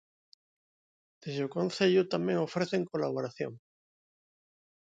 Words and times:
Desde 1.23 1.41
o 1.47 1.53
concello 1.57 2.01
tamén 2.13 2.37
ofrecen 2.47 2.89
colaboración. 2.91 3.53